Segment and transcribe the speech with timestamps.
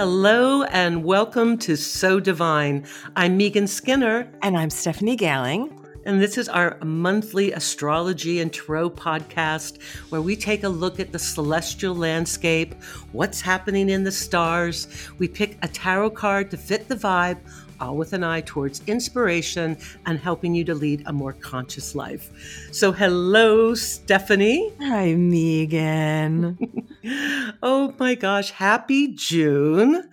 [0.00, 2.86] Hello and welcome to So Divine.
[3.16, 4.32] I'm Megan Skinner.
[4.40, 5.79] And I'm Stephanie Gailing.
[6.06, 11.12] And this is our monthly astrology and tarot podcast where we take a look at
[11.12, 12.74] the celestial landscape,
[13.12, 14.88] what's happening in the stars.
[15.18, 17.38] We pick a tarot card to fit the vibe,
[17.80, 19.76] all with an eye towards inspiration
[20.06, 22.30] and helping you to lead a more conscious life.
[22.72, 24.72] So, hello, Stephanie.
[24.80, 26.58] Hi, Megan.
[27.62, 30.08] oh my gosh, happy June.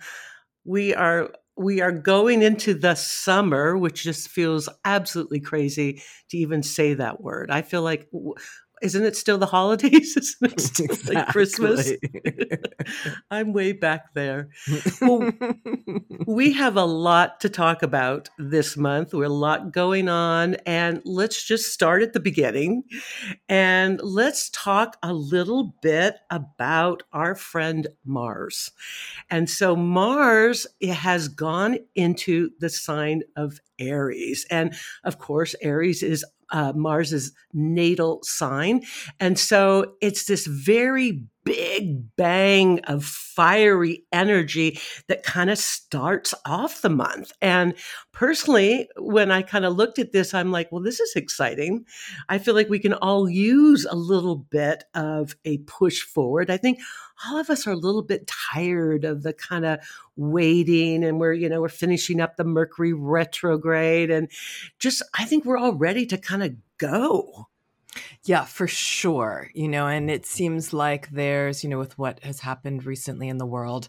[0.64, 6.62] We are we are going into the summer, which just feels absolutely crazy to even
[6.62, 7.50] say that word.
[7.50, 8.08] I feel like
[8.82, 10.16] isn't it still the holidays?
[10.16, 11.14] Isn't it still exactly.
[11.14, 11.92] like Christmas?
[13.30, 14.48] I'm way back there.
[15.00, 15.30] Well,
[16.26, 19.14] we have a lot to talk about this month.
[19.14, 20.54] We're a lot going on.
[20.66, 22.84] And let's just start at the beginning
[23.48, 28.70] and let's talk a little bit about our friend Mars.
[29.30, 34.46] And so Mars has gone into the sign of Aries.
[34.50, 38.82] And of course, Aries is uh, Mars's natal sign.
[39.20, 46.82] And so it's this very big bang of fiery energy that kind of starts off
[46.82, 47.32] the month.
[47.40, 47.72] And
[48.12, 51.86] personally, when I kind of looked at this, I'm like, well, this is exciting.
[52.28, 56.50] I feel like we can all use a little bit of a push forward.
[56.50, 56.80] I think
[57.24, 59.80] all of us are a little bit tired of the kind of
[60.16, 64.30] waiting and we're, you know, we're finishing up the Mercury retrograde and
[64.78, 67.48] just, I think we're all ready to kind of go.
[68.24, 69.50] Yeah, for sure.
[69.54, 73.38] You know, and it seems like there's, you know, with what has happened recently in
[73.38, 73.88] the world,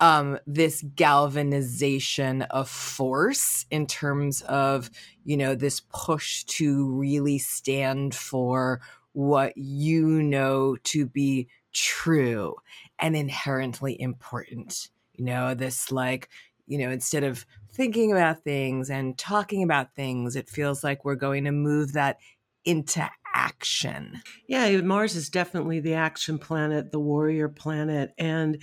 [0.00, 4.90] um, this galvanization of force in terms of,
[5.24, 8.80] you know, this push to really stand for
[9.12, 12.54] what you know to be true
[12.98, 14.88] and inherently important.
[15.14, 16.28] You know, this like,
[16.66, 21.16] you know, instead of thinking about things and talking about things, it feels like we're
[21.16, 22.18] going to move that
[22.64, 24.20] into action.
[24.46, 28.12] Yeah, Mars is definitely the action planet, the warrior planet.
[28.18, 28.62] And,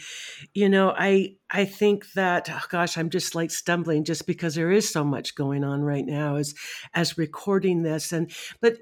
[0.54, 4.72] you know, I I think that oh gosh, I'm just like stumbling just because there
[4.72, 6.54] is so much going on right now as
[6.94, 8.12] as recording this.
[8.12, 8.78] And but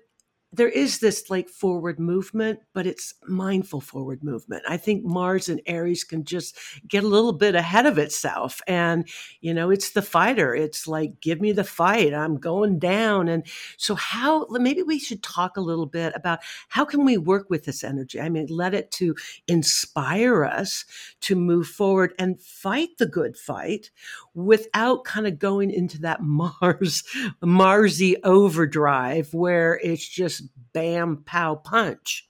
[0.55, 4.63] there is this like forward movement, but it's mindful forward movement.
[4.67, 6.57] I think Mars and Aries can just
[6.88, 8.61] get a little bit ahead of itself.
[8.66, 9.07] And,
[9.41, 10.55] you know, it's the fighter.
[10.55, 12.13] It's like, give me the fight.
[12.13, 13.27] I'm going down.
[13.27, 13.45] And
[13.77, 16.39] so, how maybe we should talk a little bit about
[16.69, 18.22] how can we work with this energy?
[18.22, 19.16] I mean, let it to
[19.47, 20.85] inspire us
[21.22, 23.91] to move forward and fight the good fight
[24.33, 27.03] without kind of going into that Mars,
[27.41, 32.28] Marsy overdrive where it's just bam, pow, punch.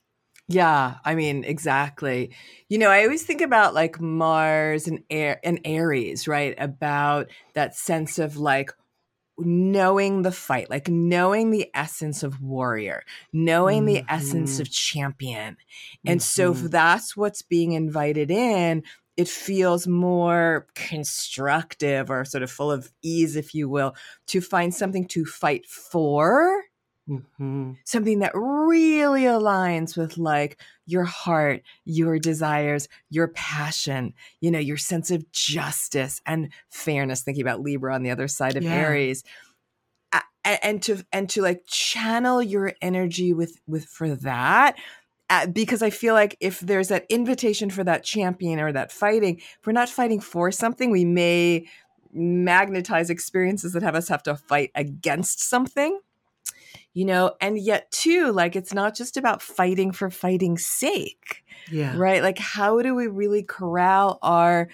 [0.47, 2.31] Yeah, I mean, exactly.
[2.69, 6.53] You know, I always think about like Mars and Air and Aries, right?
[6.57, 8.71] About that sense of like
[9.37, 14.05] knowing the fight, like knowing the essence of warrior, knowing mm-hmm.
[14.05, 14.61] the essence mm-hmm.
[14.61, 15.57] of champion.
[16.05, 16.25] And mm-hmm.
[16.25, 18.83] so if that's what's being invited in,
[19.17, 23.95] it feels more constructive or sort of full of ease, if you will,
[24.27, 26.63] to find something to fight for
[27.09, 27.73] Mm-hmm.
[27.83, 34.77] Something that really aligns with like your heart, your desires, your passion, you know, your
[34.77, 37.21] sense of justice and fairness.
[37.21, 38.73] Thinking about Libra on the other side of yeah.
[38.73, 39.23] Aries.
[40.43, 44.77] And to and to like channel your energy with with for that
[45.51, 49.59] because I feel like if there's that invitation for that champion or that fighting, if
[49.65, 51.67] we're not fighting for something, we may
[52.13, 55.99] magnetize experiences that have us have to fight against something
[56.95, 61.95] you know and yet too like it's not just about fighting for fighting's sake yeah
[61.95, 64.69] right like how do we really corral our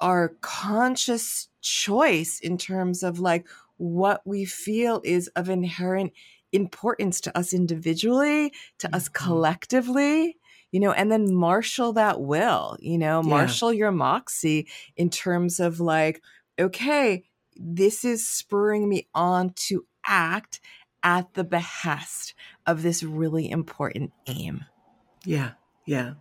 [0.00, 3.46] our conscious choice in terms of like
[3.76, 6.12] what we feel is of inherent
[6.52, 8.96] importance to us individually to mm-hmm.
[8.96, 10.36] us collectively
[10.72, 13.28] you know and then marshal that will you know yeah.
[13.28, 14.66] marshal your moxie
[14.96, 16.22] in terms of like
[16.58, 17.24] okay
[17.56, 20.60] this is spurring me on to act
[21.06, 22.34] at the behest
[22.66, 24.64] of this really important aim.
[25.24, 25.52] Yeah,
[25.86, 26.14] yeah.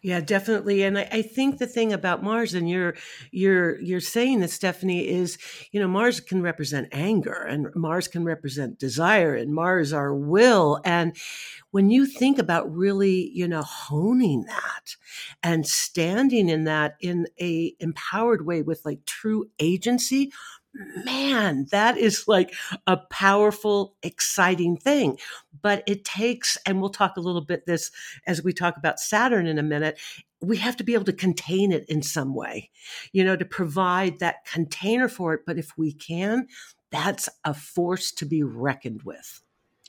[0.00, 0.82] Yeah, definitely.
[0.82, 2.96] And I, I, think the thing about Mars, and you're
[3.30, 5.38] you're you're saying that Stephanie is,
[5.70, 10.80] you know, Mars can represent anger, and Mars can represent desire, and Mars our will.
[10.84, 11.16] And
[11.70, 14.96] when you think about really, you know, honing that
[15.40, 20.32] and standing in that in a empowered way with like true agency,
[20.74, 22.54] man, that is like
[22.86, 25.18] a powerful, exciting thing.
[25.60, 27.90] But it takes, and we'll talk a little bit this
[28.26, 29.98] as we talk about Saturn in a minute.
[30.40, 32.70] We have to be able to contain it in some way,
[33.12, 35.42] you know, to provide that container for it.
[35.46, 36.48] But if we can,
[36.90, 39.40] that's a force to be reckoned with.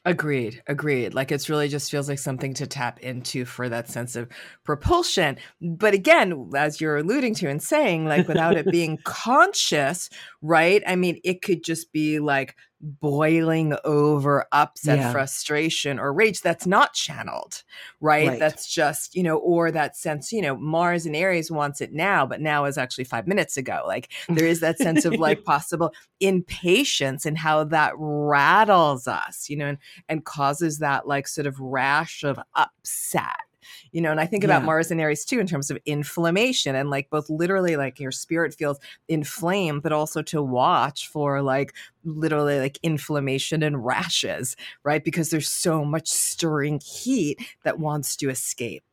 [0.05, 0.61] Agreed.
[0.67, 1.13] Agreed.
[1.13, 4.27] Like it's really just feels like something to tap into for that sense of
[4.65, 5.38] propulsion.
[5.61, 10.09] But again, as you're alluding to and saying, like without it being conscious,
[10.41, 10.83] right?
[10.85, 15.12] I mean, it could just be like boiling over upset yeah.
[15.13, 17.63] frustration or rage that's not channeled
[18.01, 18.27] right?
[18.27, 18.39] right?
[18.39, 22.25] that's just you know or that sense you know mars and aries wants it now
[22.25, 25.94] but now is actually five minutes ago like there is that sense of like possible
[26.19, 29.77] impatience and how that rattles us you know and,
[30.09, 33.43] and causes that like sort of rash of upset
[33.92, 34.65] you know and i think about yeah.
[34.65, 38.54] mars and aries too in terms of inflammation and like both literally like your spirit
[38.54, 41.74] feels inflamed but also to watch for like
[42.04, 48.30] literally like inflammation and rashes right because there's so much stirring heat that wants to
[48.30, 48.83] escape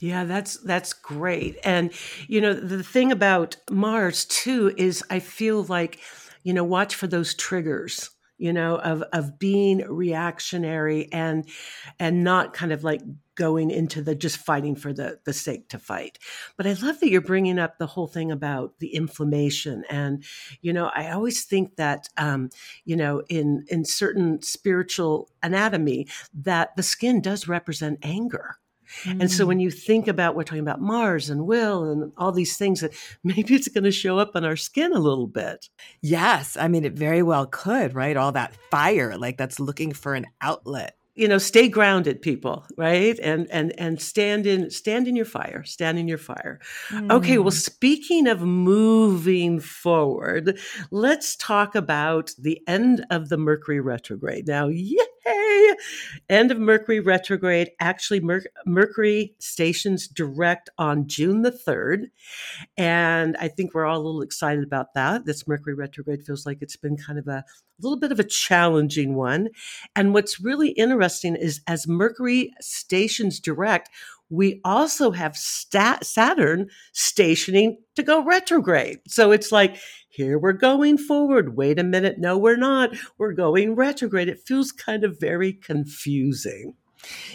[0.00, 1.58] yeah, that's that's great.
[1.62, 1.92] And
[2.26, 6.00] you know, the thing about Mars too is I feel like,
[6.42, 8.08] you know, watch for those triggers
[8.40, 11.46] you know of of being reactionary and
[11.98, 13.02] and not kind of like
[13.34, 16.18] going into the just fighting for the the sake to fight.
[16.56, 19.84] But i love that you're bringing up the whole thing about the inflammation.
[19.90, 20.24] And
[20.62, 22.50] you know i always think that um
[22.84, 28.56] you know in in certain spiritual anatomy that the skin does represent anger
[29.04, 29.22] Mm.
[29.22, 29.62] And so when mm.
[29.62, 32.92] you think about, we're talking about Mars and will and all these things that
[33.24, 35.68] maybe it's going to show up on our skin a little bit.
[36.00, 36.56] Yes.
[36.56, 38.16] I mean, it very well could, right?
[38.16, 43.18] All that fire, like that's looking for an outlet you know stay grounded people right
[43.18, 47.12] and and and stand in stand in your fire stand in your fire mm.
[47.12, 47.60] okay well mm.
[47.60, 50.58] speaking of moving forward
[50.90, 54.68] let's talk about the end of the mercury retrograde now
[55.26, 55.74] yay
[56.28, 62.06] end of mercury retrograde actually Mer- mercury stations direct on june the 3rd
[62.76, 66.58] and i think we're all a little excited about that this mercury retrograde feels like
[66.60, 67.44] it's been kind of a
[67.82, 69.48] little bit of a challenging one.
[69.96, 73.90] And what's really interesting is as Mercury stations direct,
[74.28, 79.00] we also have Saturn stationing to go retrograde.
[79.08, 79.76] So it's like,
[80.10, 81.56] here we're going forward.
[81.56, 82.18] Wait a minute.
[82.18, 82.90] No, we're not.
[83.16, 84.28] We're going retrograde.
[84.28, 86.74] It feels kind of very confusing.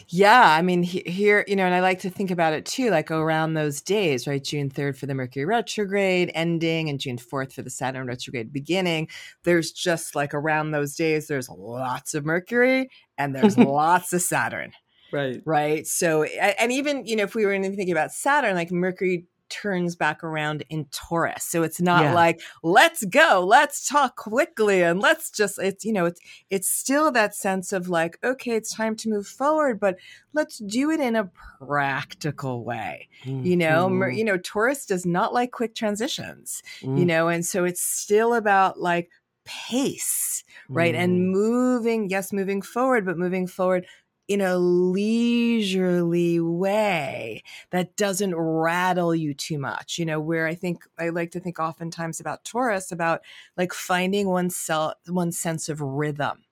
[0.09, 3.09] Yeah, I mean, here, you know, and I like to think about it too, like
[3.09, 4.43] around those days, right?
[4.43, 9.07] June 3rd for the Mercury retrograde ending and June 4th for the Saturn retrograde beginning.
[9.43, 14.73] There's just like around those days, there's lots of Mercury and there's lots of Saturn.
[15.11, 15.41] Right.
[15.45, 15.87] Right.
[15.87, 19.95] So, and even, you know, if we were even thinking about Saturn, like Mercury turns
[19.95, 21.43] back around in Taurus.
[21.43, 22.13] So it's not yeah.
[22.13, 26.19] like let's go, let's talk quickly and let's just it's you know it's
[26.49, 29.97] it's still that sense of like okay, it's time to move forward, but
[30.33, 33.07] let's do it in a practical way.
[33.23, 33.45] Mm-hmm.
[33.45, 36.61] You know, you know Taurus does not like quick transitions.
[36.81, 36.99] Mm.
[36.99, 39.09] You know, and so it's still about like
[39.45, 40.95] pace, right?
[40.95, 40.99] Mm.
[40.99, 43.85] And moving, yes, moving forward, but moving forward
[44.27, 49.97] in a leisurely way that doesn't rattle you too much.
[49.99, 53.21] You know, where I think I like to think oftentimes about Taurus about
[53.57, 56.43] like finding oneself one sense of rhythm.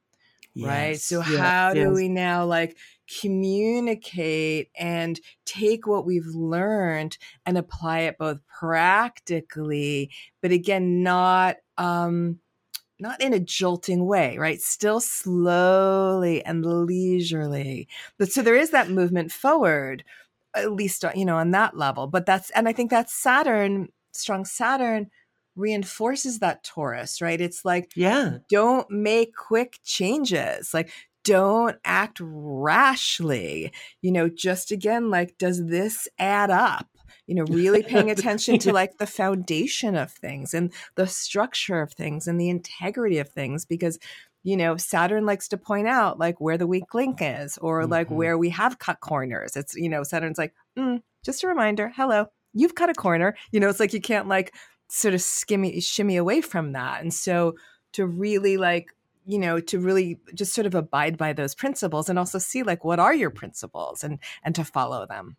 [0.54, 0.68] Yes.
[0.68, 1.02] Right.
[1.04, 2.78] So how do we now like
[3.22, 10.12] communicate and take what we've learned and apply it both practically,
[10.42, 12.40] but again, not um
[13.04, 14.60] not in a jolting way, right?
[14.62, 17.88] Still slowly and leisurely.
[18.18, 20.04] But so there is that movement forward,
[20.56, 22.08] at least, uh, you know, on that level.
[22.08, 25.12] But that's, and I think that Saturn, strong Saturn,
[25.56, 27.40] reinforces that Taurus, right?
[27.40, 30.74] It's like, yeah, don't make quick changes.
[30.74, 30.90] Like,
[31.24, 33.72] don't act rashly.
[34.02, 36.88] You know, just again, like, does this add up?
[37.28, 41.94] You know really paying attention to like the foundation of things and the structure of
[41.94, 44.00] things and the integrity of things because
[44.44, 47.92] you know saturn likes to point out like where the weak link is or mm-hmm.
[47.92, 49.56] like where we have cut corners.
[49.56, 53.36] It's you know saturn's like mm, just a reminder hello you've cut a corner.
[53.52, 54.54] You know it's like you can't like
[54.90, 57.02] sort of skimmy shimmy away from that.
[57.02, 57.56] And so
[57.94, 58.90] to really like
[59.26, 62.84] you know to really just sort of abide by those principles and also see like
[62.84, 65.38] what are your principles and and to follow them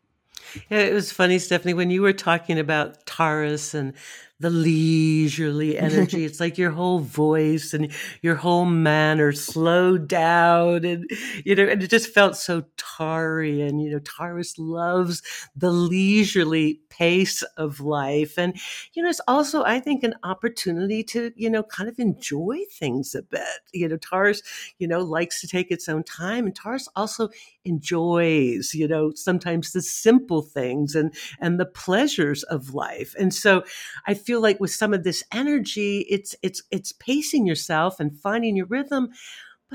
[0.71, 3.95] yeah, it was funny, Stephanie, when you were talking about Taurus and
[4.41, 6.25] the leisurely energy.
[6.25, 11.09] it's like your whole voice and your whole manner slowed down and
[11.45, 13.63] you know, and it just felt so tarry.
[13.63, 15.23] And, You know, Taurus loves
[15.57, 18.39] the leisurely pace of life.
[18.39, 18.57] And,
[18.93, 23.15] you know, it's also, I think, an opportunity to, you know, kind of enjoy things
[23.15, 23.43] a bit.
[23.73, 24.43] You know, Taurus,
[24.79, 26.47] you know, likes to take its own time.
[26.47, 27.29] And Taurus also
[27.65, 33.15] enjoys, you know, sometimes the simple things and and the pleasures of life.
[33.19, 33.65] And so
[34.07, 38.57] I feel like with some of this energy, it's it's it's pacing yourself and finding
[38.57, 39.11] your rhythm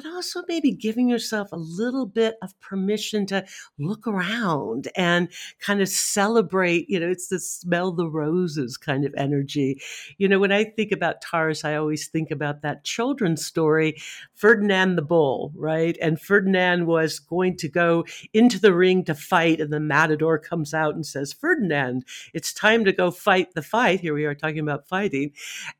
[0.01, 3.45] but also maybe giving yourself a little bit of permission to
[3.77, 5.27] look around and
[5.59, 6.89] kind of celebrate.
[6.89, 9.81] You know, it's the smell the roses kind of energy.
[10.17, 13.97] You know, when I think about Taurus, I always think about that children's story,
[14.35, 15.97] Ferdinand the Bull, right?
[16.01, 20.73] And Ferdinand was going to go into the ring to fight, and the matador comes
[20.73, 23.99] out and says, Ferdinand, it's time to go fight the fight.
[23.99, 25.33] Here we are talking about fighting.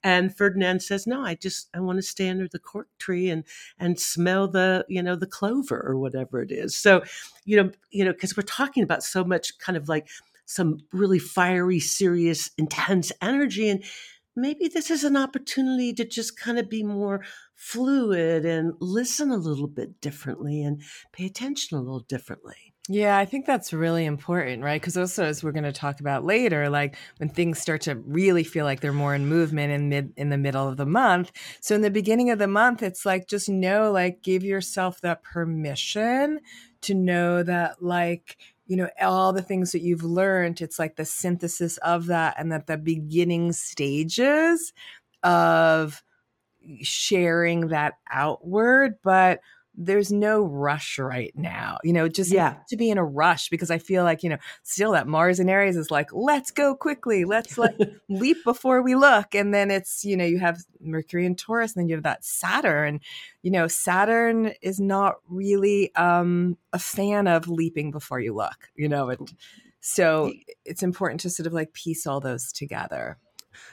[0.03, 3.45] And Ferdinand says, No, I just I want to stay under the cork tree and
[3.77, 6.75] and smell the you know the clover or whatever it is.
[6.75, 7.03] So
[7.45, 10.07] you know you know because we're talking about so much kind of like
[10.45, 13.83] some really fiery serious intense energy and
[14.35, 17.23] maybe this is an opportunity to just kind of be more
[17.55, 23.25] fluid and listen a little bit differently and pay attention a little differently yeah, I
[23.25, 24.81] think that's really important, right?
[24.81, 28.43] Because also, as we're going to talk about later, like when things start to really
[28.43, 31.31] feel like they're more in movement in mid in the middle of the month.
[31.61, 35.21] So in the beginning of the month, it's like just know, like, give yourself that
[35.21, 36.39] permission
[36.81, 41.05] to know that, like, you know, all the things that you've learned, it's like the
[41.05, 44.73] synthesis of that, and that the beginning stages
[45.21, 46.03] of
[46.81, 49.41] sharing that outward, but
[49.81, 51.77] there's no rush right now.
[51.85, 52.57] You know, just yeah.
[52.67, 55.49] to be in a rush because I feel like, you know, still that Mars and
[55.49, 57.23] Aries is like, let's go quickly.
[57.23, 57.77] Let's like
[58.09, 59.33] leap before we look.
[59.33, 62.25] And then it's, you know, you have Mercury and Taurus, and then you have that
[62.25, 62.99] Saturn.
[63.41, 68.89] You know, Saturn is not really um a fan of leaping before you look, you
[68.89, 69.19] know, it,
[69.79, 70.33] so
[70.65, 73.17] it's important to sort of like piece all those together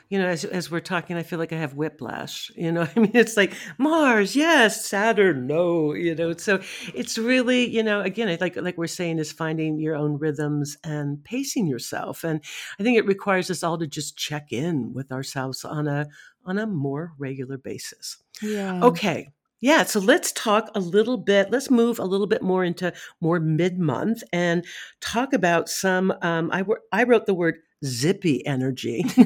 [0.08, 2.50] you know, as, as we're talking, I feel like I have whiplash.
[2.56, 5.92] You know, I mean, it's like Mars, yes, Saturn, no.
[5.94, 6.60] You know, so
[6.94, 11.22] it's really, you know, again, like like we're saying, is finding your own rhythms and
[11.24, 12.24] pacing yourself.
[12.24, 12.40] And
[12.78, 16.06] I think it requires us all to just check in with ourselves on a
[16.44, 18.18] on a more regular basis.
[18.40, 18.82] Yeah.
[18.84, 19.28] Okay.
[19.60, 21.50] Yeah, so let's talk a little bit.
[21.50, 24.64] Let's move a little bit more into more mid month and
[25.00, 26.12] talk about some.
[26.20, 26.62] Um, I,
[26.92, 29.04] I wrote the word zippy energy.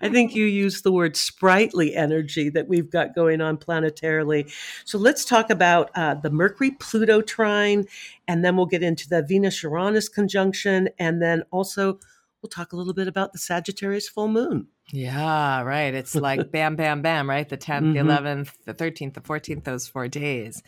[0.00, 4.52] I think you used the word sprightly energy that we've got going on planetarily.
[4.84, 7.86] So let's talk about uh, the Mercury Pluto trine,
[8.28, 11.98] and then we'll get into the Venus Uranus conjunction, and then also
[12.42, 14.68] we'll talk a little bit about the Sagittarius full moon.
[14.92, 15.92] Yeah, right.
[15.94, 17.48] It's like bam, bam, bam, right?
[17.48, 18.06] The 10th, mm-hmm.
[18.06, 20.62] the 11th, the 13th, the 14th, those four days.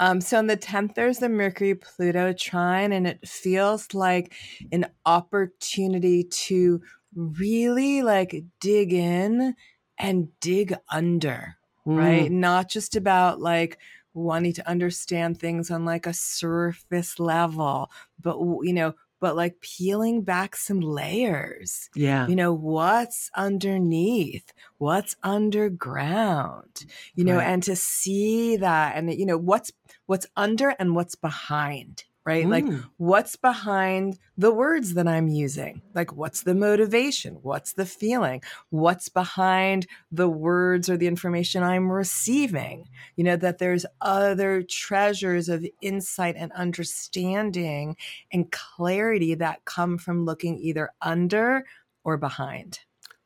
[0.00, 4.32] Um, so on the 10th, there's the Mercury Pluto trine, and it feels like
[4.72, 6.80] an opportunity to
[7.14, 9.54] really like dig in
[9.98, 11.56] and dig under,
[11.86, 11.98] mm.
[11.98, 12.32] right?
[12.32, 13.78] Not just about like,
[14.14, 17.88] wanting to understand things on like a surface level
[18.20, 21.88] but you know but like peeling back some layers.
[21.94, 22.26] Yeah.
[22.26, 27.46] You know, what's underneath, what's underground, you know, right.
[27.48, 29.72] and to see that and, you know, what's,
[30.06, 32.44] what's under and what's behind right?
[32.44, 32.50] Mm.
[32.50, 35.80] Like, what's behind the words that I'm using?
[35.94, 37.38] Like, what's the motivation?
[37.40, 38.42] What's the feeling?
[38.68, 42.86] What's behind the words or the information I'm receiving?
[43.16, 47.96] You know, that there's other treasures of insight and understanding
[48.30, 51.64] and clarity that come from looking either under
[52.04, 52.80] or behind.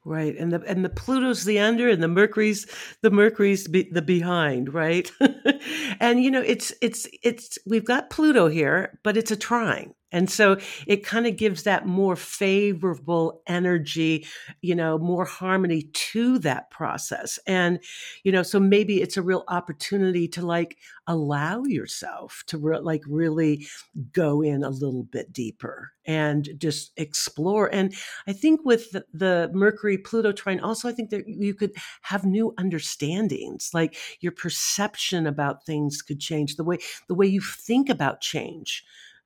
[0.04, 2.66] Right, and the and the Pluto's the under, and the Mercury's
[3.02, 5.08] the Mercury's be, the behind, right?
[6.00, 10.30] and you know, it's it's it's we've got Pluto here, but it's a trine, and
[10.30, 14.26] so it kind of gives that more favorable energy,
[14.60, 17.38] you know, more harmony to that process.
[17.46, 17.80] And,
[18.22, 20.76] you know, so maybe it's a real opportunity to like
[21.06, 23.66] allow yourself to re- like really
[24.12, 27.72] go in a little bit deeper and just explore.
[27.72, 27.94] And
[28.26, 32.24] I think with the, the Mercury Pluto trine, also, I think that you could have
[32.24, 36.78] new understandings, like your perception about things could change, the way,
[37.08, 38.84] the way you think about change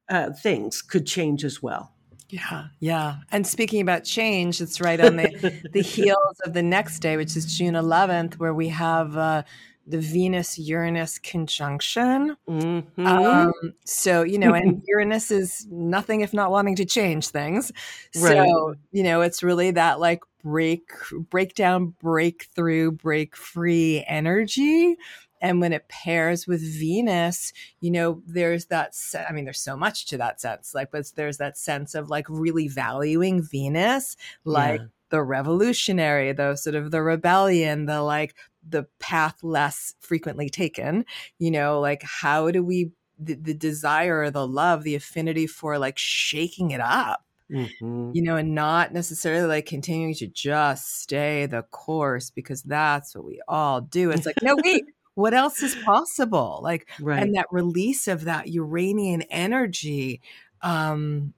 [0.08, 1.92] uh, things could change as well.
[2.28, 3.16] Yeah, yeah.
[3.30, 7.36] And speaking about change, it's right on the the heels of the next day, which
[7.36, 9.42] is June 11th, where we have uh,
[9.86, 12.36] the Venus Uranus conjunction.
[12.48, 13.06] Mm-hmm.
[13.06, 13.52] Um,
[13.84, 17.70] so you know, and Uranus is nothing if not wanting to change things.
[18.16, 18.32] Right.
[18.32, 20.90] So you know, it's really that like break
[21.30, 24.96] breakdown breakthrough break free energy
[25.40, 29.76] and when it pairs with venus you know there's that se- i mean there's so
[29.76, 34.80] much to that sense like but there's that sense of like really valuing venus like
[34.80, 34.86] yeah.
[35.10, 38.34] the revolutionary the sort of the rebellion the like
[38.68, 41.04] the path less frequently taken
[41.38, 45.96] you know like how do we the, the desire the love the affinity for like
[45.98, 48.10] shaking it up Mm-hmm.
[48.12, 53.24] you know, and not necessarily like continuing to just stay the course because that's what
[53.24, 54.10] we all do.
[54.10, 54.84] It's like, no, wait,
[55.16, 56.60] what else is possible?
[56.62, 57.22] Like, right.
[57.22, 60.20] and that release of that Uranian energy.
[60.60, 61.32] Um,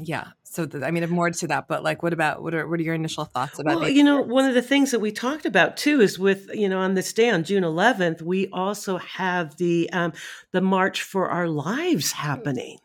[0.00, 0.28] yeah.
[0.44, 2.82] So, the, I mean, more to that, but like, what about what are what are
[2.82, 3.80] your initial thoughts about?
[3.80, 6.70] Well, you know, one of the things that we talked about too is with you
[6.70, 10.14] know on this day on June 11th, we also have the um,
[10.52, 12.78] the March for Our Lives happening.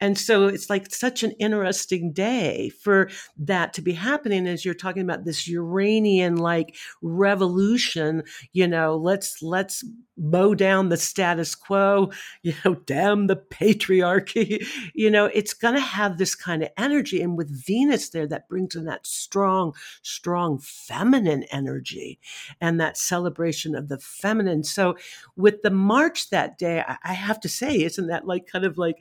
[0.00, 4.74] And so it's like such an interesting day for that to be happening as you're
[4.74, 8.22] talking about this Uranian like revolution,
[8.52, 9.84] you know, let's let's
[10.16, 12.10] mow down the status quo,
[12.42, 14.66] you know, damn the patriarchy.
[14.94, 18.48] You know, it's going to have this kind of energy and with Venus there that
[18.48, 22.18] brings in that strong strong feminine energy
[22.60, 24.64] and that celebration of the feminine.
[24.64, 24.96] So
[25.36, 28.96] with the march that day, I have to say, isn't that like kind of like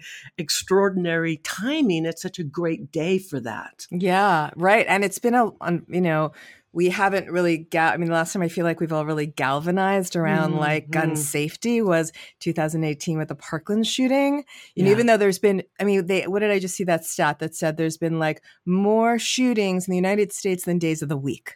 [0.48, 2.06] extraordinary timing.
[2.06, 3.86] It's such a great day for that.
[3.92, 4.86] Yeah, right.
[4.88, 5.52] And it's been a,
[5.90, 6.32] you know,
[6.72, 9.26] we haven't really got i mean the last time i feel like we've all really
[9.26, 10.60] galvanized around mm-hmm.
[10.60, 12.12] like gun safety was
[12.42, 14.44] 2018 with the parkland shooting
[14.78, 14.92] and yeah.
[14.92, 17.56] even though there's been i mean they what did i just see that stat that
[17.56, 21.56] said there's been like more shootings in the united states than days of the week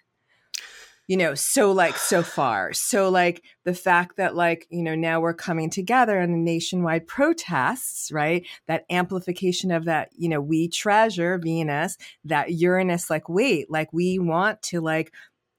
[1.12, 2.72] you know so like so far.
[2.72, 8.13] So like the fact that like you know now we're coming together in nationwide protests
[8.13, 8.48] right?
[8.70, 14.20] That amplification of that you know we treasure venus that uranus like wait like we
[14.20, 15.12] want to like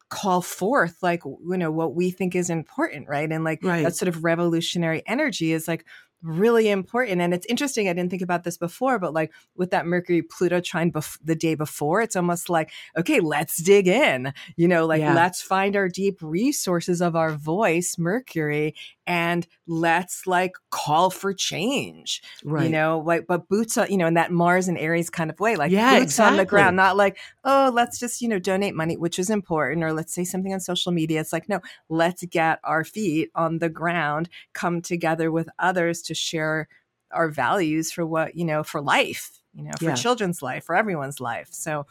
[0.08, 3.30] call forth like you know what we think is important right?
[3.30, 3.84] And like right.
[3.84, 5.84] that sort of revolutionary energy is like
[6.22, 7.20] really important.
[7.20, 7.88] And it's interesting.
[7.88, 11.34] I didn't think about this before, but like with that Mercury Pluto trine bef- the
[11.34, 15.14] day before, it's almost like, okay, let's dig in, you know, like yeah.
[15.14, 18.74] let's find our deep resources of our voice, Mercury,
[19.06, 24.06] and let's like call for change right you know like but boots on you know
[24.06, 26.30] in that mars and aries kind of way like yeah, boots exactly.
[26.30, 29.82] on the ground not like oh let's just you know donate money which is important
[29.82, 33.58] or let's say something on social media it's like no let's get our feet on
[33.58, 36.68] the ground come together with others to share
[37.10, 39.94] our values for what you know for life you know for yeah.
[39.94, 41.86] children's life for everyone's life so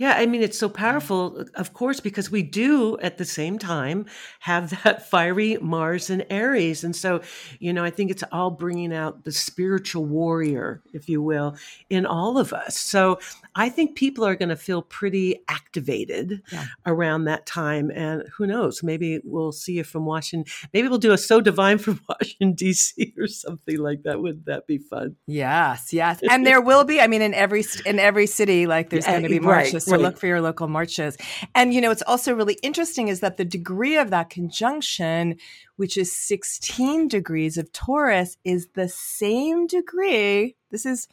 [0.00, 4.06] yeah, I mean, it's so powerful, of course, because we do at the same time
[4.38, 6.82] have that fiery Mars and Aries.
[6.84, 7.20] And so,
[7.58, 11.54] you know, I think it's all bringing out the spiritual warrior, if you will,
[11.90, 12.78] in all of us.
[12.78, 13.18] So
[13.54, 16.64] I think people are going to feel pretty activated yeah.
[16.86, 17.90] around that time.
[17.90, 20.50] And who knows, maybe we'll see you from Washington.
[20.72, 23.12] Maybe we'll do a So Divine from Washington, D.C.
[23.18, 24.22] or something like that.
[24.22, 25.16] Wouldn't that be fun?
[25.26, 26.20] Yes, yes.
[26.30, 29.28] And there will be, I mean, in every, in every city, like there's going to
[29.28, 29.86] be marches.
[29.86, 30.02] Right so right.
[30.02, 31.16] look for your local marches.
[31.54, 35.36] And, you know, it's also really interesting is that the degree of that conjunction,
[35.76, 40.56] which is 16 degrees of Taurus, is the same degree.
[40.70, 41.08] This is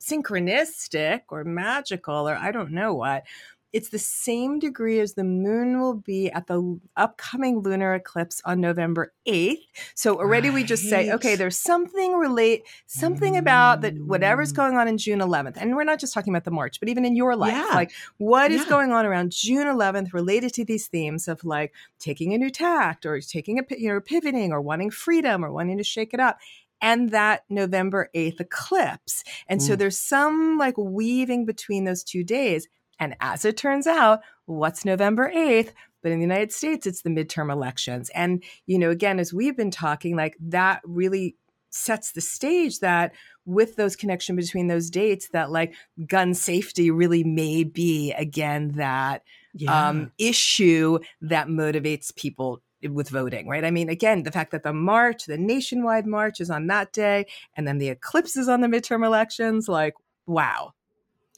[0.00, 3.24] synchronistic or magical or I don't know what
[3.72, 8.60] it's the same degree as the moon will be at the upcoming lunar eclipse on
[8.60, 9.58] November 8th.
[9.94, 10.54] So already right.
[10.56, 14.56] we just say, okay, there's something relate, something about that whatever's mm.
[14.56, 15.56] going on in June 11th.
[15.56, 17.74] And we're not just talking about the March, but even in your life, yeah.
[17.74, 18.68] like what is yeah.
[18.68, 23.06] going on around June 11th related to these themes of like taking a new tact
[23.06, 26.38] or taking a, you know, pivoting or wanting freedom or wanting to shake it up
[26.80, 29.22] and that November 8th eclipse.
[29.48, 29.66] And mm.
[29.66, 32.68] so there's some like weaving between those two days.
[33.00, 35.72] And as it turns out, what's November 8th?
[36.02, 38.10] But in the United States, it's the midterm elections.
[38.14, 41.36] And, you know, again, as we've been talking, like that really
[41.70, 43.12] sets the stage that
[43.44, 45.74] with those connection between those dates that like
[46.06, 49.22] gun safety really may be again that
[49.54, 49.88] yeah.
[49.88, 53.64] um, issue that motivates people with voting, right?
[53.64, 57.26] I mean, again, the fact that the march, the nationwide march is on that day,
[57.54, 59.94] and then the eclipse is on the midterm elections, like,
[60.26, 60.72] wow.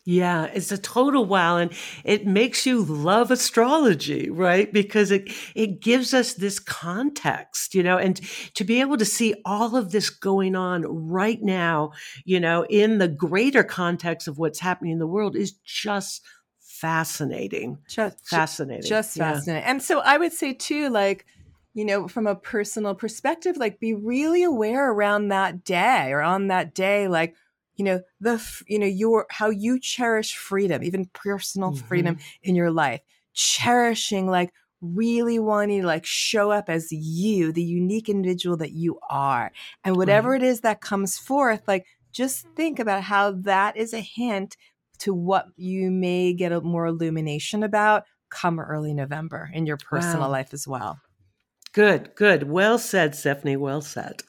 [0.05, 1.59] Yeah, it's a total wow.
[1.59, 1.73] And
[2.05, 4.73] it makes you love astrology, right?
[4.73, 8.21] Because it, it gives us this context, you know, and
[8.55, 11.93] to be able to see all of this going on right now,
[12.25, 16.23] you know, in the greater context of what's happening in the world is just
[16.59, 17.79] fascinating.
[17.89, 18.89] Just fascinating.
[18.89, 19.63] Just fascinating.
[19.63, 19.71] Yeah.
[19.71, 21.27] And so I would say too, like,
[21.75, 26.49] you know, from a personal perspective, like be really aware around that day or on
[26.49, 27.37] that day, like
[27.77, 31.87] you know the you know your how you cherish freedom even personal mm-hmm.
[31.87, 33.01] freedom in your life
[33.35, 38.99] cherishing like really wanting to like show up as you the unique individual that you
[39.09, 39.53] are
[39.85, 40.43] and whatever right.
[40.43, 44.57] it is that comes forth like just think about how that is a hint
[44.99, 50.23] to what you may get a more illumination about come early november in your personal
[50.23, 50.31] wow.
[50.31, 51.01] life as well
[51.73, 52.51] Good, good.
[52.51, 53.57] Well said, Stephanie.
[53.57, 54.23] Well said.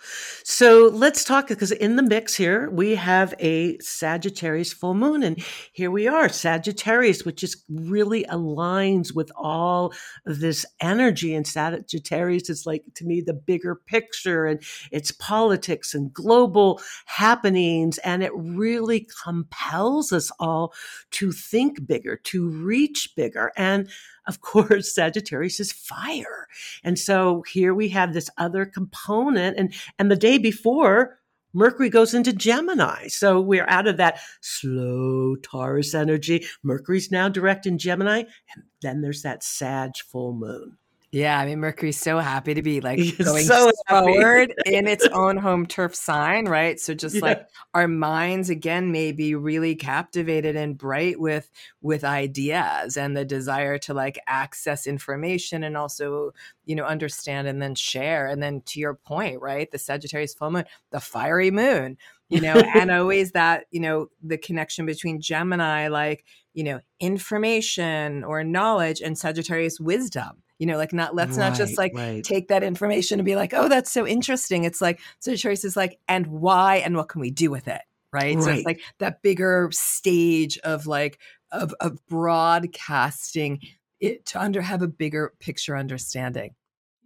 [0.45, 5.23] So let's talk because in the mix here, we have a Sagittarius full moon.
[5.23, 11.36] And here we are, Sagittarius, which just really aligns with all this energy.
[11.36, 17.97] And Sagittarius is like, to me, the bigger picture and it's politics and global happenings.
[17.99, 20.73] And it really compels us all
[21.12, 23.51] to think bigger, to reach bigger.
[23.58, 23.89] And
[24.28, 26.48] of course, Sagittarius is fire.
[26.84, 29.58] And so here we have this other component.
[29.58, 31.20] And, and the day before,
[31.54, 33.08] Mercury goes into Gemini.
[33.08, 36.46] So we're out of that slow Taurus energy.
[36.64, 38.24] Mercury's now direct in Gemini.
[38.54, 40.78] And then there's that Sag full moon.
[41.13, 45.38] Yeah, I mean Mercury's so happy to be like going so forward in its own
[45.38, 46.80] home turf sign, right?
[46.80, 47.21] So just yeah.
[47.21, 51.52] like our minds again may be really captivated and bright with
[51.84, 56.32] with ideas and the desire to like access information and also,
[56.65, 58.26] you know, understand and then share.
[58.26, 59.69] And then to your point, right?
[59.69, 61.95] The Sagittarius full moon, the fiery moon,
[62.30, 68.23] you know, and always that, you know, the connection between Gemini, like, you know, information
[68.23, 72.23] or knowledge and Sagittarius wisdom you know like not let's right, not just like right.
[72.23, 75.76] take that information and be like oh that's so interesting it's like so choice is
[75.76, 77.82] like and why and what can we do with it
[78.13, 78.41] right, right.
[78.41, 81.19] so it's like that bigger stage of like
[81.52, 83.60] of, of broadcasting
[83.99, 86.56] it to under have a bigger picture understanding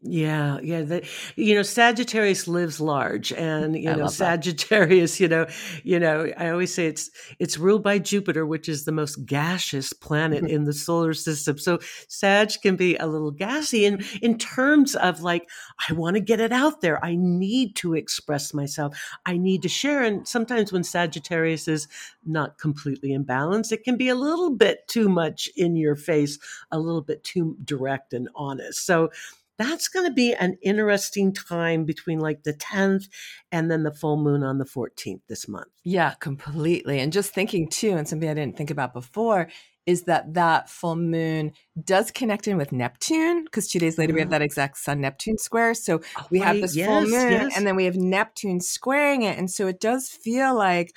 [0.03, 0.83] yeah, yeah.
[0.83, 5.17] The, you know, Sagittarius lives large, and you I know, Sagittarius.
[5.17, 5.17] That.
[5.27, 5.47] You know,
[5.83, 6.31] you know.
[6.37, 10.53] I always say it's it's ruled by Jupiter, which is the most gaseous planet mm-hmm.
[10.53, 11.57] in the solar system.
[11.57, 15.49] So Sag can be a little gassy in in terms of like,
[15.89, 17.03] I want to get it out there.
[17.03, 18.95] I need to express myself.
[19.25, 20.03] I need to share.
[20.03, 21.87] And sometimes when Sagittarius is
[22.23, 26.37] not completely in balance, it can be a little bit too much in your face,
[26.71, 28.85] a little bit too direct and honest.
[28.85, 29.09] So
[29.57, 33.07] that's going to be an interesting time between like the 10th
[33.51, 35.71] and then the full moon on the 14th this month.
[35.83, 36.99] Yeah, completely.
[36.99, 39.49] And just thinking too, and something I didn't think about before
[39.87, 44.19] is that that full moon does connect in with Neptune because two days later we
[44.19, 44.31] have mm.
[44.31, 45.73] that exact Sun Neptune square.
[45.73, 47.57] So oh, we have this yes, full moon yes.
[47.57, 49.37] and then we have Neptune squaring it.
[49.37, 50.93] And so it does feel like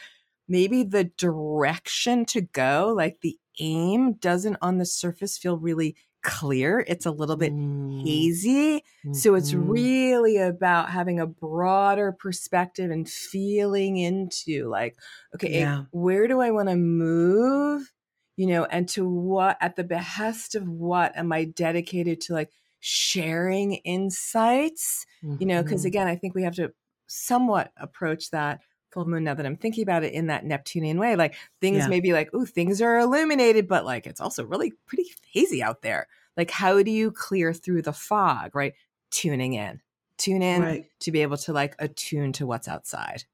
[0.48, 6.84] maybe the direction to go, like the aim, doesn't on the surface feel really clear.
[6.86, 8.02] It's a little bit mm.
[8.02, 8.78] hazy.
[8.78, 9.12] Mm-hmm.
[9.12, 9.70] So it's mm-hmm.
[9.70, 14.96] really about having a broader perspective and feeling into like,
[15.34, 15.84] okay, yeah.
[15.90, 17.92] where do I want to move?
[18.36, 22.50] You know, and to what, at the behest of what am I dedicated to like
[22.80, 25.04] sharing insights?
[25.22, 25.36] Mm-hmm.
[25.40, 25.88] You know, because mm-hmm.
[25.88, 26.72] again, I think we have to
[27.06, 28.60] somewhat approach that
[28.92, 31.16] full moon now that I'm thinking about it in that Neptunian way.
[31.16, 31.88] Like things yeah.
[31.88, 35.82] may be like, oh, things are illuminated, but like it's also really pretty hazy out
[35.82, 36.08] there.
[36.36, 38.74] Like, how do you clear through the fog, right?
[39.10, 39.80] Tuning in,
[40.16, 40.86] tune in right.
[41.00, 43.24] to be able to like attune to what's outside.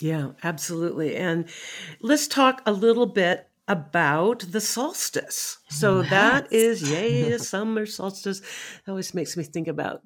[0.00, 1.16] Yeah, absolutely.
[1.16, 1.48] And
[2.00, 5.58] let's talk a little bit about the solstice.
[5.68, 6.10] So yes.
[6.10, 8.40] that is, yay, summer solstice.
[8.40, 10.02] That always makes me think about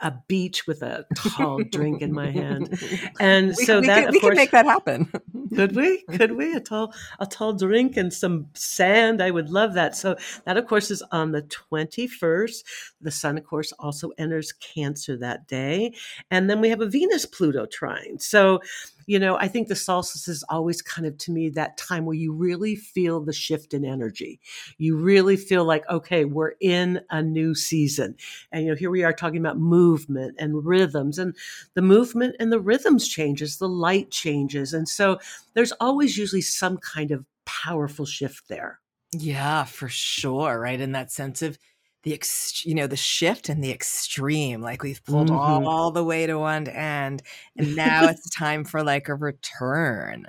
[0.00, 2.80] a beach with a tall drink in my hand,
[3.20, 5.10] and we, so we that can, we course, can make that happen.
[5.54, 6.02] could we?
[6.12, 6.54] Could we?
[6.54, 9.22] A tall a tall drink and some sand.
[9.22, 9.96] I would love that.
[9.96, 12.64] So that, of course, is on the twenty first.
[13.00, 15.94] The sun, of course, also enters Cancer that day,
[16.30, 18.18] and then we have a Venus Pluto trine.
[18.18, 18.60] So
[19.06, 22.16] you know, I think the solstice is always kind of to me that time where
[22.16, 24.40] you really feel the shift in energy.
[24.78, 28.16] You really feel like, okay, we're in a new season.
[28.50, 31.36] And, you know, here we are talking about movement and rhythms and
[31.74, 34.74] the movement and the rhythms changes, the light changes.
[34.74, 35.18] And so
[35.54, 38.80] there's always usually some kind of powerful shift there.
[39.12, 40.58] Yeah, for sure.
[40.58, 40.80] Right.
[40.80, 41.58] In that sense of,
[42.06, 45.36] the ex, you know the shift and the extreme like we've pulled mm-hmm.
[45.36, 47.20] all, all the way to one end
[47.56, 50.28] and now it's time for like a return.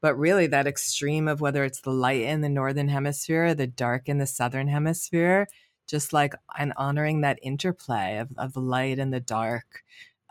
[0.00, 4.08] But really that extreme of whether it's the light in the northern hemisphere the dark
[4.08, 5.48] in the southern hemisphere
[5.88, 9.82] just like and honoring that interplay of, of the light and the dark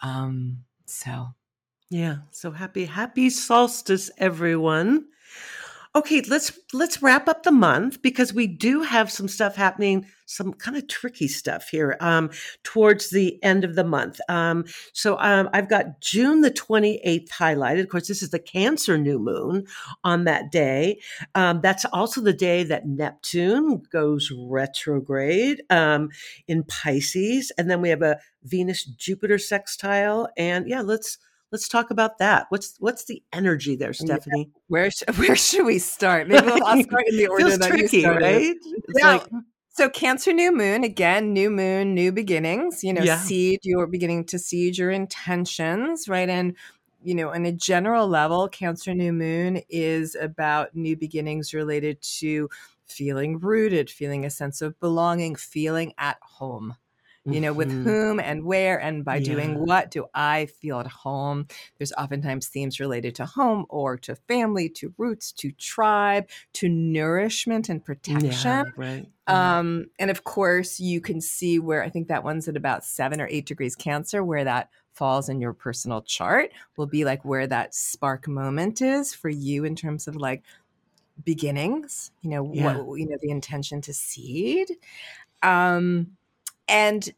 [0.02, 1.28] um so.
[1.90, 5.08] Yeah so happy happy solstice everyone
[5.96, 10.52] Okay, let's let's wrap up the month because we do have some stuff happening, some
[10.52, 12.32] kind of tricky stuff here um,
[12.64, 14.20] towards the end of the month.
[14.28, 17.80] Um, so um, I've got June the twenty eighth highlighted.
[17.80, 19.68] Of course, this is the Cancer new moon
[20.04, 21.00] on that day.
[21.34, 26.10] Um, that's also the day that Neptune goes retrograde um,
[26.46, 30.28] in Pisces, and then we have a Venus Jupiter sextile.
[30.36, 31.20] And yeah, let's
[31.56, 32.48] let's talk about that.
[32.50, 34.50] What's what's the energy there, Stephanie?
[34.54, 34.60] Yeah.
[34.68, 36.28] Where sh- where should we start?
[36.28, 38.26] Maybe I'll start in the order Feels that tricky, you started.
[38.26, 38.56] right?
[38.62, 39.08] It's Yeah.
[39.14, 39.28] like
[39.70, 42.84] So Cancer new moon again, new moon, new beginnings.
[42.84, 43.18] You know, Yeah.
[43.18, 43.60] seed.
[43.64, 46.28] You're beginning to seed your intentions, right?
[46.30, 46.56] And
[47.04, 52.50] you know, on a general level, Cancer new moon is about new beginnings related to
[52.86, 56.76] feeling rooted, feeling a sense of belonging, feeling at home.
[57.28, 57.76] You know, with Mhm.
[57.84, 61.48] whom and where and by doing what do I feel at home?
[61.78, 67.68] There's oftentimes themes related to home or to family, to roots, to tribe, to nourishment
[67.68, 68.62] and protection.
[68.62, 69.12] Yeah, right.
[69.28, 73.20] Um, and of course, you can see where I think that one's at about seven
[73.22, 77.48] or eight degrees Cancer, where that falls in your personal chart will be like where
[77.48, 80.44] that spark moment is for you in terms of like
[81.24, 82.78] beginnings, you know, Yeah.
[82.78, 84.70] what, you know, the intention to seed.
[85.44, 86.18] Um,
[86.68, 87.14] and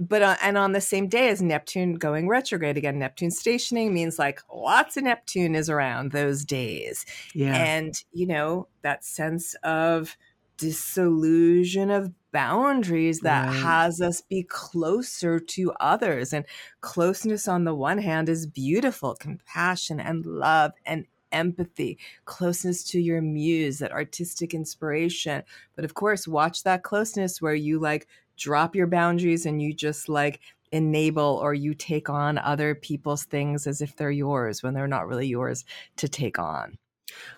[0.00, 4.18] but uh, and on the same day as Neptune going retrograde again, Neptune stationing means
[4.18, 7.54] like lots of Neptune is around those days yeah.
[7.54, 10.16] and you know that sense of
[10.56, 13.56] disillusion of boundaries that Right.
[13.62, 16.44] has us be closer to others and
[16.80, 23.20] closeness on the one hand is beautiful compassion and love and empathy closeness to your
[23.20, 25.42] muse that artistic inspiration
[25.74, 30.08] but of course watch that closeness where you like drop your boundaries and you just
[30.08, 30.40] like
[30.72, 35.06] enable or you take on other people's things as if they're yours when they're not
[35.06, 35.64] really yours
[35.96, 36.76] to take on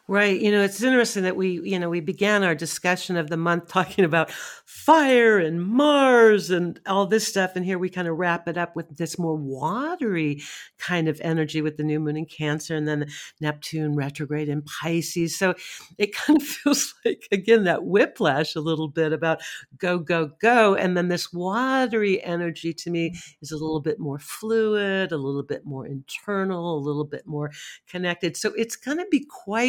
[0.09, 0.41] Right.
[0.41, 3.67] You know, it's interesting that we, you know, we began our discussion of the month
[3.69, 7.57] talking about fire and Mars and all this stuff.
[7.57, 10.43] And here we kind of wrap it up with this more watery
[10.79, 13.07] kind of energy with the new moon in Cancer and then
[13.41, 15.37] Neptune retrograde in Pisces.
[15.37, 15.55] So
[15.99, 19.41] it kind of feels like, again, that whiplash a little bit about
[19.77, 20.77] go, go, go.
[20.77, 25.43] And then this watery energy to me is a little bit more fluid, a little
[25.43, 27.51] bit more internal, a little bit more
[27.89, 28.37] connected.
[28.37, 29.66] So it's going to be quite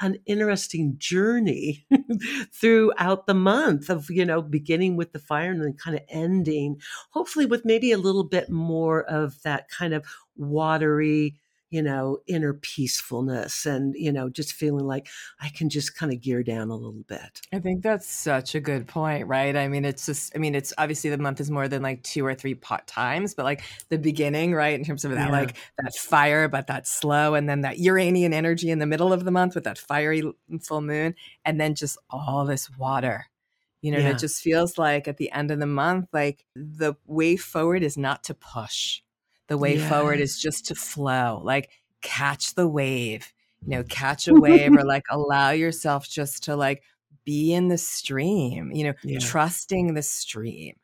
[0.00, 1.86] an interesting journey
[2.54, 6.80] throughout the month of, you know, beginning with the fire and then kind of ending,
[7.10, 10.04] hopefully with maybe a little bit more of that kind of
[10.36, 11.36] watery,
[11.70, 15.08] you know, inner peacefulness and, you know, just feeling like
[15.40, 17.40] I can just kind of gear down a little bit.
[17.52, 19.54] I think that's such a good point, right?
[19.56, 22.26] I mean, it's just, I mean, it's obviously the month is more than like two
[22.26, 24.78] or three pot times, but like the beginning, right?
[24.78, 25.32] In terms of that, Yeah.
[25.32, 29.24] like that fire, but that slow, and then that Uranian energy in the middle of
[29.24, 30.22] the month with that fiery
[30.62, 33.26] full moon, and then just all this water.
[33.80, 34.10] You know, Yeah.
[34.10, 37.96] it just feels like at the end of the month, like the way forward is
[37.96, 39.02] not to push.
[39.50, 41.70] The way forward is just to flow, like
[42.02, 43.34] catch the wave,
[43.66, 46.84] you know, catch a wave or like allow yourself just to like
[47.24, 49.18] be in the stream, you know, Yeah.
[49.18, 50.76] trusting the stream,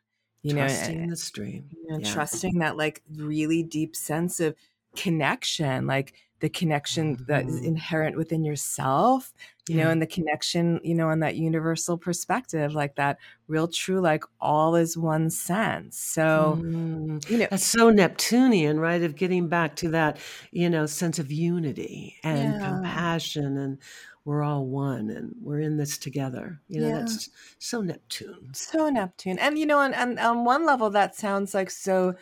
[0.42, 1.76] you Trusting know, trusting eh, the stream.
[1.88, 2.05] and Yeah.
[2.05, 4.57] trusting that like really deep sense of
[4.97, 7.63] connection, like the connection that is Mhm.
[7.63, 9.33] inherent within yourself,
[9.67, 14.01] you know, and the connection, you know, and that universal perspective, like that real true,
[14.01, 15.99] like all is one sense.
[15.99, 17.21] So, Mm.
[17.27, 19.03] you know, That's so Neptunian, right?
[19.03, 20.19] Of getting back to that,
[20.53, 22.61] you know, sense of unity and Yeah.
[22.61, 23.81] compassion and
[24.25, 26.61] we're all one and we're in this together.
[26.69, 26.93] You know, Yeah.
[26.93, 28.55] that's so Neptune.
[28.55, 29.39] So Neptune.
[29.39, 32.15] And you know, and, and on one level that sounds like so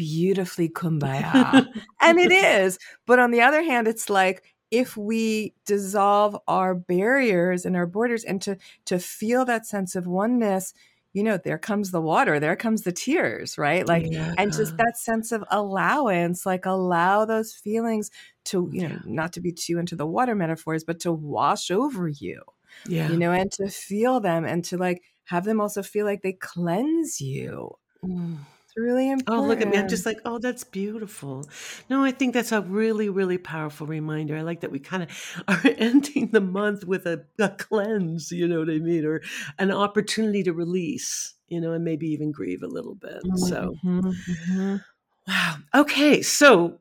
[0.00, 1.66] beautifully kumbaya.
[2.00, 2.78] and it is.
[3.06, 8.24] But on the other hand, it's like if we dissolve our barriers and our borders
[8.24, 10.72] and to to feel that sense of oneness,
[11.12, 13.86] you know, there comes the water, there comes the tears, right?
[13.86, 14.06] Like
[14.38, 18.10] and just that sense of allowance, like allow those feelings
[18.44, 19.00] to, you know, Yeah.
[19.04, 22.40] not to be too into the water metaphors, but to wash over you
[22.86, 23.10] Yeah.
[23.10, 26.32] you know, and to feel them and to like have them also feel like they
[26.32, 27.76] cleanse you.
[28.04, 28.46] Mm.
[28.76, 29.44] Really important.
[29.44, 29.76] Oh, look at me.
[29.76, 31.48] I'm just like, oh, that's beautiful.
[31.88, 34.36] No, I think that's a really, really powerful reminder.
[34.36, 38.46] I like that we kind of are ending the month with a, a cleanse, you
[38.46, 39.04] know what I mean?
[39.04, 39.22] Or
[39.58, 43.24] an opportunity to release, you know, and maybe even grieve a little bit.
[43.34, 44.84] So, Mhm, mhm.
[45.26, 45.56] wow.
[45.74, 46.22] Okay.
[46.22, 46.80] So,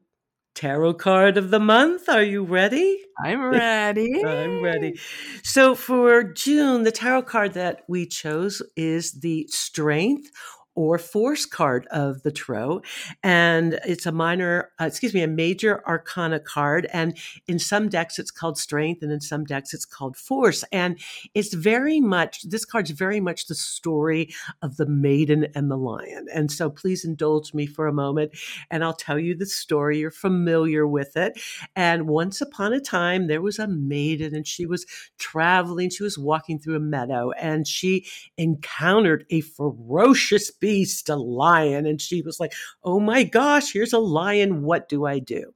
[0.55, 2.09] tarot card of the month.
[2.09, 3.01] Are you ready?
[3.23, 4.11] I'm ready.
[4.25, 4.99] I'm ready.
[5.43, 10.31] So, for June, the tarot card that we chose is the Strength
[10.79, 12.81] or force card of the tarot.
[13.21, 16.87] And it's a minor, uh, excuse me, a major arcana card.
[16.93, 20.63] And in some decks, it's called strength, and in some decks, it's called force.
[20.71, 20.97] And
[21.33, 26.27] it's very much, this card's very much the story of the maiden and the lion.
[26.33, 28.31] And so please indulge me for a moment,
[28.71, 29.99] and I'll tell you the story.
[29.99, 31.41] You're familiar with it.
[31.75, 34.85] And once upon a time, there was a maiden, and she was
[35.17, 38.05] traveling, she was walking through a meadow, and she
[38.37, 41.87] encountered a ferocious beast beast, a lion.
[41.87, 42.53] And she was like,
[42.83, 44.61] Oh my gosh, here's a lion.
[44.61, 45.51] What do I do?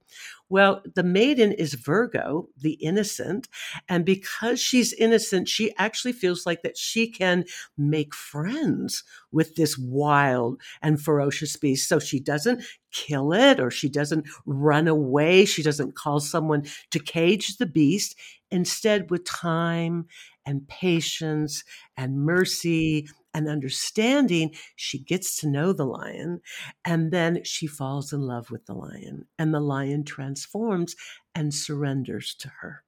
[0.48, 3.48] Well, the maiden is Virgo, the innocent.
[3.88, 7.44] And because she's innocent, she actually feels like that she can
[7.78, 11.88] make friends with this wild and ferocious beast.
[11.88, 15.44] So she doesn't kill it or she doesn't run away.
[15.44, 18.16] She doesn't call someone to cage the beast.
[18.50, 20.06] Instead, with time
[20.46, 21.64] and patience
[21.96, 26.40] and mercy and understanding, she gets to know the lion
[26.84, 30.94] and then she falls in love with the lion and the lion transforms
[31.34, 32.84] and surrenders to her.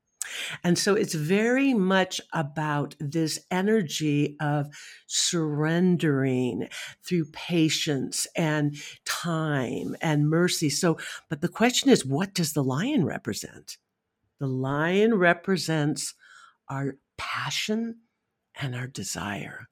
[0.64, 4.68] And so it's very much about this energy of
[5.06, 6.68] surrendering
[7.04, 10.70] through patience and time and mercy.
[10.70, 13.78] So, but the question is, what does the lion represent?
[14.38, 16.14] The lion represents
[16.68, 18.00] our passion
[18.60, 19.68] and our desire.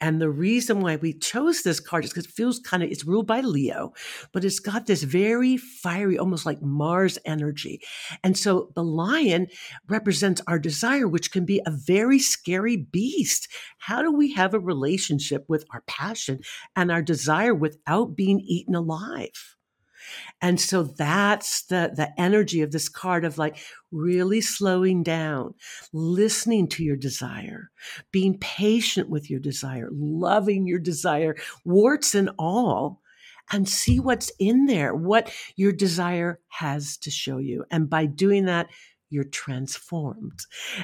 [0.00, 3.04] And the reason why we chose this card is because it feels kind of, it's
[3.04, 3.92] ruled by Leo,
[4.32, 7.80] but it's got this very fiery, almost like Mars energy.
[8.22, 9.48] And so the lion
[9.88, 13.48] represents our desire, which can be a very scary beast.
[13.78, 16.40] How do we have a relationship with our passion
[16.74, 19.55] and our desire without being eaten alive?
[20.40, 23.56] And so that's the, the energy of this card of like
[23.90, 25.54] really slowing down,
[25.92, 27.70] listening to your desire,
[28.12, 33.00] being patient with your desire, loving your desire, warts and all,
[33.52, 37.64] and see what's in there, what your desire has to show you.
[37.70, 38.68] And by doing that,
[39.10, 40.40] you're transformed.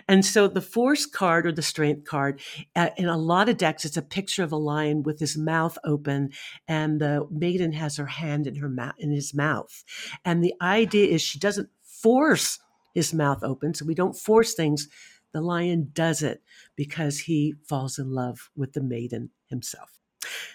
[0.09, 2.41] And so the force card or the strength card,
[2.77, 5.77] uh, in a lot of decks, it's a picture of a lion with his mouth
[5.85, 6.31] open,
[6.69, 9.85] and the maiden has her hand in her mouth in his mouth.
[10.25, 12.59] And the idea is she doesn't force
[12.95, 14.89] his mouth open, so we don't force things.
[15.33, 16.43] The lion does it
[16.77, 20.02] because he falls in love with the maiden himself.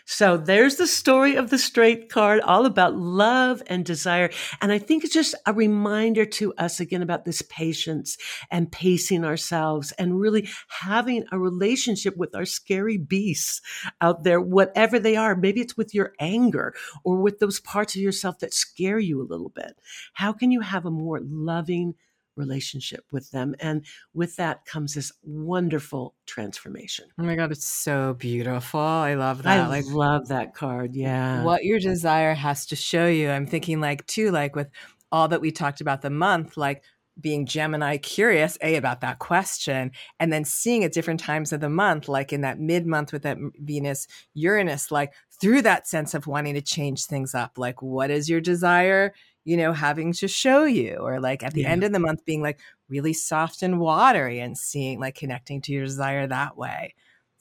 [0.06, 4.30] So there's the story of the straight card, all about love and desire.
[4.62, 8.18] And I think it's just a reminder to us again about this patience
[8.50, 13.62] and pacing ourselves and really having a relationship with our scary beasts
[14.00, 15.36] out there, whatever they are.
[15.36, 19.28] Maybe it's with your anger or with those parts of yourself that scare you a
[19.28, 19.78] little bit.
[20.14, 21.96] How can you have a more loving,
[22.38, 23.56] relationship with them.
[23.60, 27.06] And with that comes this wonderful transformation.
[27.20, 28.80] Oh my God, it's so beautiful.
[28.80, 29.60] I love that.
[29.60, 30.96] I like, love that card.
[30.96, 31.44] Yeah.
[31.44, 33.30] What your desire has to show you.
[33.30, 34.70] I'm thinking, like, too, like with
[35.12, 36.84] all that we talked about the month, like,
[37.20, 41.68] being Gemini curious, A, about that question, and then seeing at different times of the
[41.68, 46.28] month, like in that mid month with that Venus Uranus, like through that sense of
[46.28, 47.58] wanting to change things up.
[47.58, 49.16] Like, what is your desire?
[49.48, 51.70] You know, having to show you, or like at the yeah.
[51.70, 55.72] end of the month being like really soft and watery and seeing like connecting to
[55.72, 56.94] your desire that way.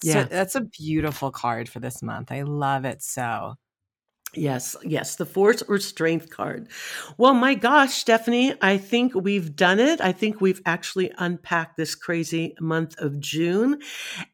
[0.04, 0.12] Yeah.
[0.12, 2.30] So that's a beautiful card for this month.
[2.30, 3.56] I love it so.
[4.36, 6.68] Yes, yes, the force or strength card.
[7.16, 10.00] Well, my gosh, Stephanie, I think we've done it.
[10.00, 13.80] I think we've actually unpacked this crazy month of June.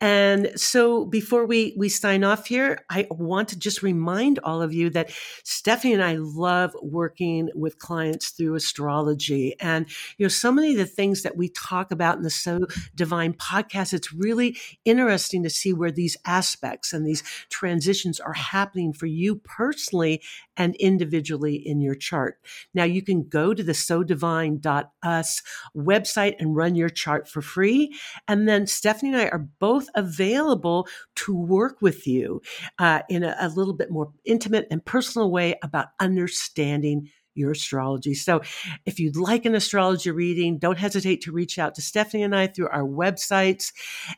[0.01, 4.75] And so before we we sign off here, I want to just remind all of
[4.75, 5.13] you that
[5.45, 9.55] Stephanie and I love working with clients through astrology.
[9.61, 9.87] And
[10.19, 13.35] you know, so many of the things that we talk about in the So Divine
[13.35, 19.07] podcast, it's really interesting to see where these aspects and these transitions are happening for
[19.07, 20.23] you personally personally
[20.57, 22.39] and individually in your chart.
[22.75, 25.43] Now you can go to the so divine.us
[25.77, 27.95] website and run your chart for free.
[28.29, 32.43] And then Stephanie and I are both available to work with you
[32.79, 38.15] uh, in a, a little bit more intimate and personal way about understanding your astrology.
[38.15, 38.41] So
[38.87, 42.47] if you'd like an astrology reading, don't hesitate to reach out to Stephanie and I
[42.47, 43.73] through our websites.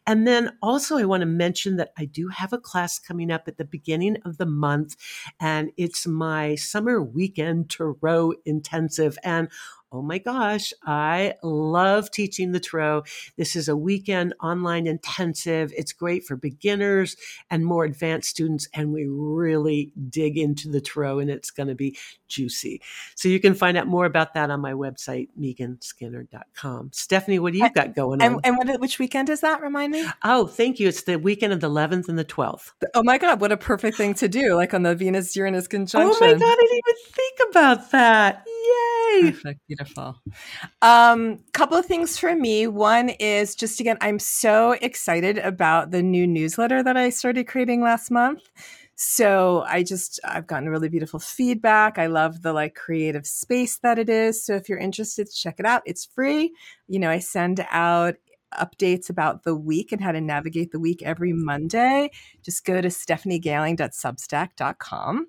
[0.07, 3.48] And then also, I want to mention that I do have a class coming up
[3.48, 4.96] at the beginning of the month,
[5.40, 9.18] and it's my summer weekend tarot intensive.
[9.22, 9.48] And
[9.94, 13.04] oh my gosh, I love teaching the Tarot.
[13.37, 15.72] This is a weekend online intensive.
[15.76, 17.16] It's great for beginners
[17.48, 18.68] and more advanced students.
[18.74, 22.83] And we really dig into the Tarot and it's going to be juicy.
[23.14, 26.90] So you can find out more about that on my website, meganskinner.com.
[26.92, 28.33] Stephanie, what do you got going on?
[28.33, 29.62] And, and what, which weekend is that?
[29.62, 30.04] Remind me.
[30.24, 30.88] Oh, thank you.
[30.88, 32.72] It's the weekend of the 11th and the 12th.
[32.94, 36.16] Oh my God, what a perfect thing to do, like on the Venus Uranus conjunction.
[36.16, 38.44] Oh my God, I didn't even think about that.
[38.46, 39.31] Yay.
[39.31, 39.60] Perfect.
[39.69, 39.83] Beautiful.
[40.82, 42.66] Um, couple of things for me.
[42.66, 47.80] One is just again, I'm so excited about the new newsletter that I started creating
[47.82, 48.42] last month.
[48.96, 51.98] So I just I've gotten really beautiful feedback.
[51.98, 54.44] I love the like creative space that it is.
[54.44, 55.82] So if you're interested, check it out.
[55.85, 56.52] It's free.
[56.87, 58.14] You know, I send out
[58.61, 62.11] updates about the week and how to navigate the week every Monday,
[62.42, 65.27] just go to stephaniegailing.substack.com.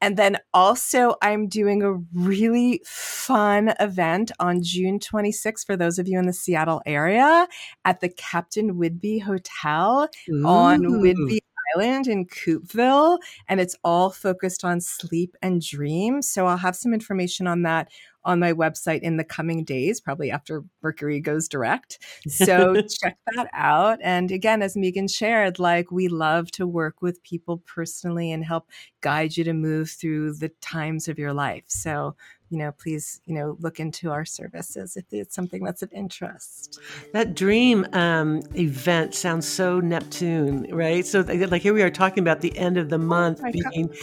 [0.00, 6.08] And then also, I'm doing a really fun event on June 26th for those of
[6.08, 7.46] you in the Seattle area
[7.84, 10.46] at the Captain Whidbey Hotel Ooh.
[10.46, 11.40] on Whidbey
[11.74, 16.28] Island in Coupeville, and it's all focused on sleep and dreams.
[16.28, 17.88] So I'll have some information on that
[18.24, 21.98] on my website in the coming days, probably after Mercury goes direct.
[22.28, 23.98] So check that out.
[24.02, 28.68] And again, as Megan shared, like we love to work with people personally and help
[29.00, 31.64] guide you to move through the times of your life.
[31.68, 32.16] So
[32.50, 36.80] you know, please, you know, look into our services if it's something that's of interest.
[37.12, 41.04] That dream um, event sounds so Neptune, right?
[41.06, 43.88] So, like, here we are talking about the end of the oh month oh being.
[43.88, 43.96] God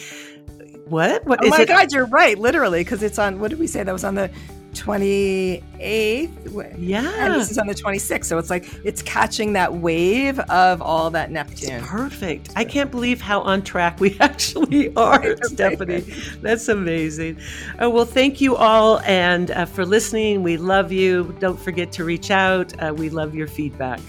[0.86, 1.26] what?
[1.26, 1.44] What?
[1.44, 1.68] Oh my it?
[1.68, 2.38] God, you're right.
[2.38, 3.40] Literally, because it's on.
[3.40, 3.84] What did we say?
[3.84, 4.30] That was on the
[4.76, 6.76] 28th.
[6.78, 7.26] Yeah.
[7.26, 8.26] And this is on the 26th.
[8.26, 11.80] So it's like it's catching that wave of all that Neptune.
[11.80, 12.50] It's perfect.
[12.56, 16.02] I can't believe how on track we actually are, Stephanie.
[16.42, 17.40] That's amazing.
[17.80, 20.44] Oh, well, thank you all and uh, for listening.
[20.44, 21.36] We love you.
[21.40, 22.74] Don't forget to reach out.
[22.82, 24.00] Uh, we love your feedback.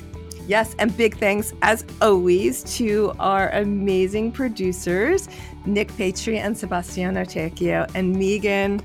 [0.47, 5.29] Yes, and big thanks as always to our amazing producers,
[5.65, 7.91] Nick Patri and Sebastiano Tecchio.
[7.97, 8.81] And Megan,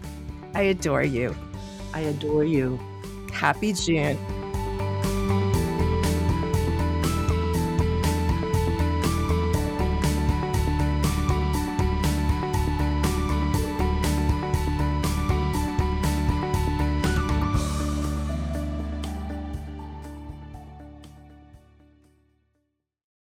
[0.56, 1.36] I adore you.
[1.94, 2.80] I adore you.
[3.32, 4.18] Happy June.